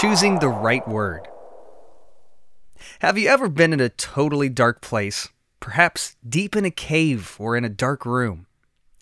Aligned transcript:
Choosing 0.00 0.38
the 0.38 0.48
Right 0.48 0.88
Word. 0.88 1.28
Have 3.00 3.18
you 3.18 3.28
ever 3.28 3.50
been 3.50 3.74
in 3.74 3.80
a 3.80 3.90
totally 3.90 4.48
dark 4.48 4.80
place? 4.80 5.28
Perhaps 5.60 6.16
deep 6.26 6.56
in 6.56 6.64
a 6.64 6.70
cave 6.70 7.36
or 7.38 7.54
in 7.54 7.66
a 7.66 7.68
dark 7.68 8.06
room? 8.06 8.46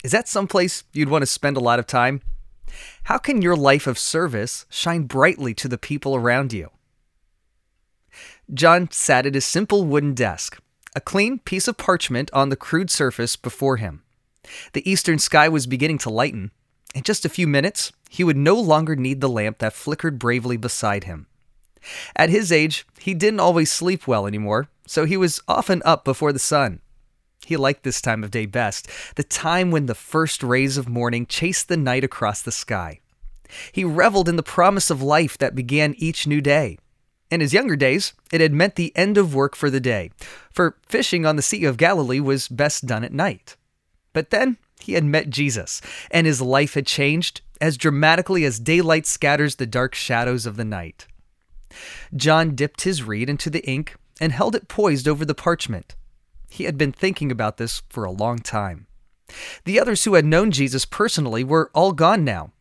Is 0.03 0.11
that 0.11 0.27
someplace 0.27 0.83
you'd 0.93 1.09
want 1.09 1.23
to 1.23 1.27
spend 1.27 1.57
a 1.57 1.61
lot 1.61 1.79
of 1.79 1.87
time? 1.87 2.21
How 3.05 3.17
can 3.17 3.43
your 3.43 3.55
life 3.55 3.87
of 3.87 3.97
service 3.97 4.67
shine 4.71 5.05
brightly 5.05 5.55
to 5.55 5.69
the 5.69 5.79
people 5.79 6.17
around 6.17 6.53
you? 6.53 6.71
John 8.53 8.91
sat 8.91 9.25
at 9.25 9.37
his 9.37 9.47
simple 9.47 9.85
wooden 9.85 10.15
desk, 10.15 10.61
a 10.97 11.01
clean 11.01 11.39
piece 11.39 11.69
of 11.69 11.77
parchment 11.77 12.29
on 12.33 12.49
the 12.49 12.57
crude 12.57 12.91
surface 12.91 13.37
before 13.37 13.77
him. 13.77 14.03
The 14.73 14.91
eastern 14.91 15.21
sky 15.21 15.49
was 15.49 15.69
beginning 15.69 15.99
to 15.99 16.11
lighten. 16.11 16.51
In 16.95 17.03
just 17.03 17.25
a 17.25 17.31
few 17.31 17.47
minutes, 17.47 17.93
he 18.09 18.25
would 18.25 18.37
no 18.37 18.55
longer 18.55 18.97
need 18.97 19.21
the 19.21 19.29
lamp 19.29 19.59
that 19.59 19.75
flickered 19.75 20.19
bravely 20.19 20.57
beside 20.57 21.05
him. 21.05 21.27
At 22.17 22.31
his 22.31 22.51
age, 22.51 22.87
he 22.99 23.15
didn't 23.15 23.41
always 23.41 23.71
sleep 23.71 24.07
well 24.07 24.27
anymore, 24.27 24.69
so 24.87 25.05
he 25.05 25.17
was 25.17 25.41
often 25.47 25.83
up 25.85 26.05
before 26.05 26.33
the 26.33 26.39
sun. 26.39 26.81
He 27.47 27.57
liked 27.57 27.83
this 27.83 28.01
time 28.01 28.25
of 28.25 28.31
day 28.31 28.47
best, 28.47 28.89
the 29.17 29.23
time 29.23 29.71
when 29.71 29.87
the 29.87 29.95
first 29.95 30.43
rays 30.43 30.77
of 30.77 30.89
morning 30.89 31.25
chased 31.27 31.69
the 31.69 31.77
night 31.77 32.05
across 32.05 32.43
the 32.43 32.53
sky. 32.53 33.01
He 33.73 33.85
reveled 33.85 34.29
in 34.29 34.37
the 34.37 34.43
promise 34.43 34.91
of 34.91 35.03
life 35.03 35.39
that 35.39 35.55
began 35.55 35.95
each 35.99 36.27
new 36.27 36.41
day. 36.41 36.79
In 37.31 37.41
his 37.41 37.53
younger 37.53 37.77
days, 37.77 38.15
it 38.33 38.41
had 38.41 38.53
meant 38.53 38.75
the 38.75 38.95
end 38.97 39.17
of 39.19 39.35
work 39.35 39.55
for 39.55 39.71
the 39.71 39.81
day, 39.81 40.11
for 40.51 40.77
fishing 40.87 41.25
on 41.25 41.37
the 41.37 41.43
Sea 41.43 41.65
of 41.65 41.77
Galilee 41.77 42.21
was 42.21 42.49
best 42.49 42.87
done 42.87 43.05
at 43.05 43.13
night. 43.13 43.57
But 44.13 44.31
then 44.31 44.57
he 44.81 44.95
had 44.95 45.05
met 45.05 45.31
Jesus, 45.31 45.81
and 46.11 46.27
his 46.27 46.41
life 46.41 46.75
had 46.75 46.87
changed 46.87 47.41
as 47.61 47.77
dramatically 47.77 48.45
as 48.45 48.59
daylight 48.59 49.07
scatters 49.07 49.57
the 49.57 49.67
dark 49.67 49.95
shadows 49.95 50.47
of 50.47 50.57
the 50.57 50.65
night. 50.65 51.07
John 52.15 52.55
dipped 52.55 52.83
his 52.83 53.03
reed 53.03 53.29
into 53.29 53.51
the 53.51 53.67
ink 53.69 53.97
and 54.21 54.33
held 54.33 54.55
it 54.55 54.69
poised 54.69 55.09
over 55.09 55.25
the 55.25 55.35
parchment. 55.35 55.95
He 56.51 56.65
had 56.65 56.79
been 56.79 56.93
thinking 56.93 57.31
about 57.31 57.57
this 57.57 57.83
for 57.89 58.05
a 58.05 58.11
long 58.11 58.39
time. 58.39 58.87
The 59.65 59.79
others 59.79 60.05
who 60.05 60.15
had 60.15 60.25
known 60.25 60.51
Jesus 60.51 60.85
personally 60.85 61.45
were 61.45 61.71
all 61.75 61.93
gone 61.93 62.25
now. 62.25 62.53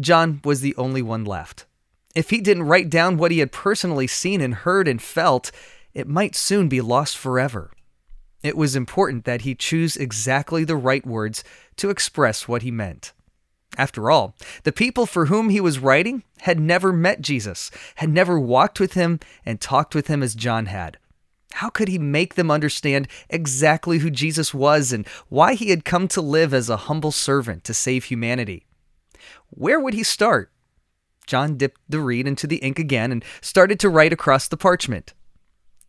John 0.00 0.40
was 0.44 0.60
the 0.60 0.74
only 0.76 1.02
one 1.02 1.24
left. 1.24 1.66
If 2.14 2.30
he 2.30 2.40
didn't 2.40 2.64
write 2.64 2.88
down 2.88 3.16
what 3.16 3.30
he 3.30 3.40
had 3.40 3.52
personally 3.52 4.06
seen 4.06 4.40
and 4.40 4.54
heard 4.54 4.88
and 4.88 5.02
felt, 5.02 5.50
it 5.92 6.08
might 6.08 6.34
soon 6.34 6.68
be 6.68 6.80
lost 6.80 7.18
forever. 7.18 7.70
It 8.44 8.58
was 8.58 8.76
important 8.76 9.24
that 9.24 9.40
he 9.40 9.54
choose 9.54 9.96
exactly 9.96 10.64
the 10.64 10.76
right 10.76 11.04
words 11.04 11.42
to 11.76 11.88
express 11.88 12.46
what 12.46 12.60
he 12.60 12.70
meant. 12.70 13.14
After 13.78 14.10
all, 14.10 14.36
the 14.64 14.70
people 14.70 15.06
for 15.06 15.26
whom 15.26 15.48
he 15.48 15.62
was 15.62 15.78
writing 15.78 16.24
had 16.42 16.60
never 16.60 16.92
met 16.92 17.22
Jesus, 17.22 17.70
had 17.96 18.10
never 18.10 18.38
walked 18.38 18.78
with 18.78 18.92
him 18.92 19.18
and 19.46 19.60
talked 19.60 19.94
with 19.94 20.08
him 20.08 20.22
as 20.22 20.34
John 20.34 20.66
had. 20.66 20.98
How 21.54 21.70
could 21.70 21.88
he 21.88 21.98
make 21.98 22.34
them 22.34 22.50
understand 22.50 23.08
exactly 23.30 23.98
who 23.98 24.10
Jesus 24.10 24.52
was 24.52 24.92
and 24.92 25.08
why 25.30 25.54
he 25.54 25.70
had 25.70 25.86
come 25.86 26.06
to 26.08 26.20
live 26.20 26.52
as 26.52 26.68
a 26.68 26.76
humble 26.76 27.12
servant 27.12 27.64
to 27.64 27.72
save 27.72 28.04
humanity? 28.04 28.66
Where 29.48 29.80
would 29.80 29.94
he 29.94 30.02
start? 30.02 30.52
John 31.26 31.56
dipped 31.56 31.80
the 31.88 32.00
reed 32.00 32.28
into 32.28 32.46
the 32.46 32.56
ink 32.56 32.78
again 32.78 33.10
and 33.10 33.24
started 33.40 33.80
to 33.80 33.88
write 33.88 34.12
across 34.12 34.48
the 34.48 34.58
parchment. 34.58 35.14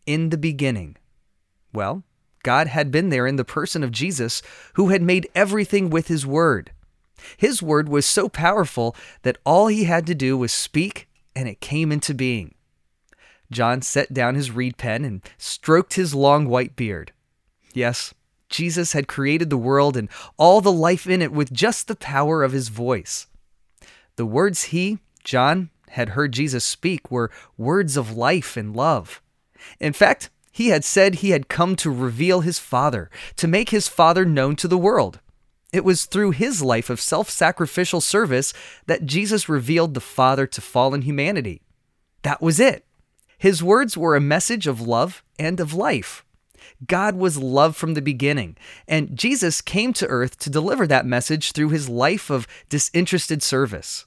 In 0.05 0.29
the 0.29 0.37
beginning. 0.37 0.95
Well, 1.73 2.03
God 2.45 2.67
had 2.67 2.91
been 2.91 3.09
there 3.09 3.25
in 3.25 3.37
the 3.37 3.43
person 3.43 3.83
of 3.83 3.91
Jesus, 3.91 4.43
who 4.75 4.89
had 4.89 5.01
made 5.01 5.27
everything 5.33 5.89
with 5.89 6.09
his 6.09 6.27
word. 6.27 6.71
His 7.37 7.59
word 7.59 7.89
was 7.89 8.05
so 8.05 8.29
powerful 8.29 8.95
that 9.23 9.39
all 9.43 9.65
he 9.65 9.85
had 9.85 10.05
to 10.05 10.13
do 10.13 10.37
was 10.37 10.51
speak 10.51 11.07
and 11.35 11.49
it 11.49 11.59
came 11.59 11.91
into 11.91 12.13
being. 12.13 12.53
John 13.51 13.81
set 13.81 14.13
down 14.13 14.35
his 14.35 14.51
reed 14.51 14.77
pen 14.77 15.03
and 15.03 15.27
stroked 15.39 15.95
his 15.95 16.13
long 16.13 16.47
white 16.47 16.75
beard. 16.75 17.11
Yes, 17.73 18.13
Jesus 18.47 18.93
had 18.93 19.07
created 19.07 19.49
the 19.49 19.57
world 19.57 19.97
and 19.97 20.07
all 20.37 20.61
the 20.61 20.71
life 20.71 21.07
in 21.07 21.23
it 21.23 21.31
with 21.31 21.51
just 21.51 21.87
the 21.87 21.95
power 21.95 22.43
of 22.43 22.51
his 22.51 22.67
voice. 22.67 23.25
The 24.17 24.25
words 24.27 24.65
he, 24.65 24.99
John 25.23 25.71
had 25.89 26.09
heard 26.09 26.31
Jesus 26.31 26.63
speak 26.63 27.09
were 27.09 27.31
words 27.57 27.97
of 27.97 28.15
life 28.15 28.55
and 28.55 28.75
love. 28.75 29.19
In 29.79 29.93
fact, 29.93 30.29
he 30.55 30.69
had 30.69 30.85
said 30.85 31.15
he 31.15 31.31
had 31.31 31.49
come 31.49 31.75
to 31.75 31.91
reveal 31.91 32.39
his 32.39 32.59
Father, 32.59 33.09
to 33.35 33.45
make 33.45 33.71
his 33.71 33.89
Father 33.89 34.23
known 34.23 34.55
to 34.55 34.69
the 34.69 34.77
world. 34.77 35.19
It 35.73 35.83
was 35.83 36.05
through 36.05 36.31
his 36.31 36.61
life 36.61 36.89
of 36.89 37.01
self 37.01 37.29
sacrificial 37.29 37.99
service 37.99 38.53
that 38.85 39.05
Jesus 39.05 39.49
revealed 39.49 39.93
the 39.93 39.99
Father 39.99 40.47
to 40.47 40.61
fallen 40.61 41.01
humanity. 41.01 41.61
That 42.21 42.41
was 42.41 42.57
it. 42.57 42.85
His 43.37 43.61
words 43.61 43.97
were 43.97 44.15
a 44.15 44.21
message 44.21 44.65
of 44.65 44.79
love 44.79 45.25
and 45.37 45.59
of 45.59 45.73
life. 45.73 46.23
God 46.87 47.17
was 47.17 47.37
love 47.37 47.75
from 47.75 47.93
the 47.93 48.01
beginning, 48.01 48.55
and 48.87 49.13
Jesus 49.13 49.59
came 49.59 49.91
to 49.91 50.07
earth 50.07 50.39
to 50.39 50.49
deliver 50.49 50.87
that 50.87 51.05
message 51.05 51.51
through 51.51 51.71
his 51.71 51.89
life 51.89 52.29
of 52.29 52.47
disinterested 52.69 53.43
service. 53.43 54.05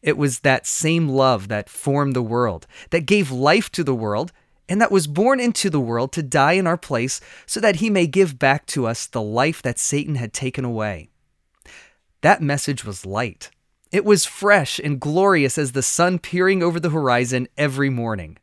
It 0.00 0.16
was 0.16 0.40
that 0.40 0.66
same 0.66 1.10
love 1.10 1.48
that 1.48 1.68
formed 1.68 2.16
the 2.16 2.22
world, 2.22 2.66
that 2.88 3.04
gave 3.04 3.30
life 3.30 3.70
to 3.72 3.84
the 3.84 3.94
world, 3.94 4.32
and 4.68 4.80
that 4.80 4.92
was 4.92 5.06
born 5.06 5.40
into 5.40 5.68
the 5.68 5.80
world 5.80 6.12
to 6.12 6.22
die 6.22 6.52
in 6.52 6.66
our 6.66 6.76
place 6.76 7.20
so 7.46 7.60
that 7.60 7.76
he 7.76 7.90
may 7.90 8.06
give 8.06 8.38
back 8.38 8.66
to 8.66 8.86
us 8.86 9.06
the 9.06 9.22
life 9.22 9.60
that 9.62 9.78
Satan 9.78 10.14
had 10.14 10.32
taken 10.32 10.64
away. 10.64 11.08
That 12.22 12.42
message 12.42 12.84
was 12.84 13.04
light. 13.04 13.50
It 13.92 14.04
was 14.04 14.24
fresh 14.24 14.78
and 14.78 14.98
glorious 14.98 15.58
as 15.58 15.72
the 15.72 15.82
sun 15.82 16.18
peering 16.18 16.62
over 16.62 16.80
the 16.80 16.90
horizon 16.90 17.46
every 17.56 17.90
morning. 17.90 18.38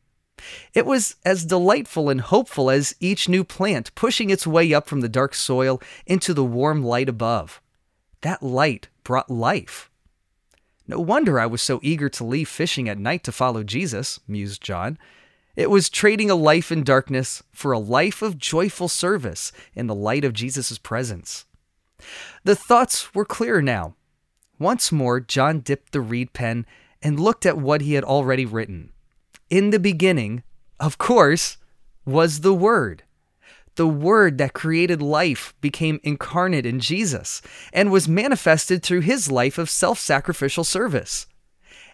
It 0.73 0.85
was 0.85 1.15
as 1.25 1.45
delightful 1.45 2.09
and 2.09 2.21
hopeful 2.21 2.69
as 2.69 2.95
each 2.99 3.27
new 3.27 3.43
plant 3.43 3.93
pushing 3.95 4.29
its 4.29 4.47
way 4.47 4.73
up 4.73 4.87
from 4.87 5.01
the 5.01 5.09
dark 5.09 5.33
soil 5.33 5.81
into 6.05 6.33
the 6.33 6.43
warm 6.43 6.83
light 6.83 7.09
above. 7.09 7.61
That 8.21 8.41
light 8.43 8.87
brought 9.03 9.29
life. 9.29 9.89
No 10.87 10.99
wonder 10.99 11.39
I 11.39 11.45
was 11.45 11.61
so 11.61 11.79
eager 11.83 12.09
to 12.09 12.23
leave 12.23 12.49
fishing 12.49 12.89
at 12.89 12.97
night 12.97 13.23
to 13.25 13.31
follow 13.31 13.63
Jesus, 13.63 14.19
mused 14.27 14.61
John. 14.61 14.97
It 15.55 15.69
was 15.69 15.89
trading 15.89 16.31
a 16.31 16.35
life 16.35 16.71
in 16.71 16.83
darkness 16.83 17.43
for 17.51 17.71
a 17.71 17.79
life 17.79 18.21
of 18.21 18.37
joyful 18.37 18.87
service 18.87 19.51
in 19.73 19.87
the 19.87 19.95
light 19.95 20.23
of 20.23 20.33
Jesus' 20.33 20.77
presence. 20.77 21.45
The 22.43 22.55
thoughts 22.55 23.13
were 23.13 23.25
clearer 23.25 23.61
now. 23.61 23.95
Once 24.59 24.91
more, 24.91 25.19
John 25.19 25.59
dipped 25.59 25.91
the 25.91 26.01
reed 26.01 26.33
pen 26.33 26.65
and 27.01 27.19
looked 27.19 27.45
at 27.45 27.57
what 27.57 27.81
he 27.81 27.93
had 27.93 28.03
already 28.03 28.45
written. 28.45 28.91
In 29.49 29.71
the 29.71 29.79
beginning, 29.79 30.43
of 30.79 30.97
course, 30.97 31.57
was 32.05 32.41
the 32.41 32.53
Word. 32.53 33.03
The 33.75 33.87
Word 33.87 34.37
that 34.37 34.53
created 34.53 35.01
life 35.01 35.53
became 35.61 35.99
incarnate 36.03 36.65
in 36.65 36.79
Jesus 36.79 37.41
and 37.73 37.91
was 37.91 38.07
manifested 38.07 38.83
through 38.83 39.01
his 39.01 39.31
life 39.31 39.57
of 39.57 39.69
self 39.69 39.99
sacrificial 39.99 40.63
service. 40.63 41.27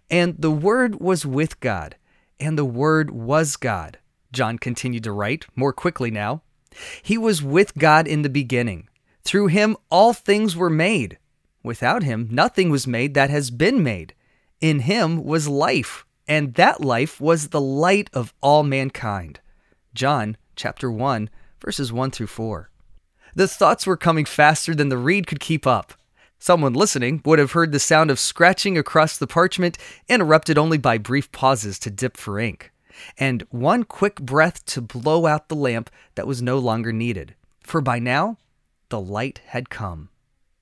And 0.10 0.36
the 0.38 0.52
Word 0.52 1.00
was 1.00 1.26
with 1.26 1.60
God, 1.60 1.96
and 2.40 2.58
the 2.58 2.66
Word 2.66 3.10
was 3.10 3.56
God. 3.56 4.00
John 4.32 4.58
continued 4.58 5.04
to 5.04 5.12
write, 5.12 5.46
more 5.56 5.74
quickly 5.74 6.12
now. 6.12 6.42
He 7.02 7.18
was 7.18 7.42
with 7.42 7.78
God 7.78 8.08
in 8.08 8.22
the 8.22 8.30
beginning. 8.30 8.88
Through 9.24 9.48
him, 9.48 9.78
all 9.90 10.14
things 10.14 10.56
were 10.56 10.70
made. 10.70 11.18
Without 11.64 12.04
him, 12.04 12.28
nothing 12.32 12.70
was 12.70 12.88
made 12.88 13.14
that 13.14 13.30
has 13.30 13.50
been 13.52 13.84
made. 13.84 14.14
In 14.62 14.80
him 14.82 15.24
was 15.24 15.48
life, 15.48 16.06
and 16.28 16.54
that 16.56 16.82
life 16.82 17.20
was 17.20 17.50
the 17.50 17.62
light 17.62 18.10
of 18.14 18.34
all 18.42 18.64
mankind. 18.64 19.40
John 19.94 20.38
chapter 20.56 20.92
1 20.92 21.30
verses 21.62 21.92
1 21.92 22.12
through 22.12 22.28
4. 22.28 22.70
The 23.36 23.48
thoughts 23.48 23.86
were 23.86 23.98
coming 23.98 24.26
faster 24.26 24.74
than 24.74 24.90
the 24.90 24.98
reed 24.98 25.28
could 25.28 25.40
keep 25.40 25.68
up. 25.68 25.94
Someone 26.40 26.74
listening 26.74 27.22
would 27.26 27.40
have 27.40 27.54
heard 27.54 27.72
the 27.72 27.80
sound 27.80 28.12
of 28.12 28.20
scratching 28.20 28.78
across 28.78 29.18
the 29.18 29.28
parchment, 29.28 29.78
interrupted 30.08 30.58
only 30.58 30.78
by 30.78 30.98
brief 30.98 31.32
pauses 31.32 31.80
to 31.80 31.90
dip 31.90 32.16
for 32.16 32.40
ink, 32.40 32.72
and 33.18 33.46
one 33.50 33.84
quick 33.84 34.22
breath 34.22 34.66
to 34.66 34.82
blow 34.82 35.26
out 35.26 35.50
the 35.50 35.56
lamp 35.56 35.90
that 36.16 36.28
was 36.28 36.42
no 36.42 36.58
longer 36.58 36.94
needed, 36.94 37.36
for 37.62 37.82
by 37.82 38.00
now 38.00 38.38
the 38.90 39.02
light 39.02 39.42
had 39.48 39.70
come. 39.70 40.10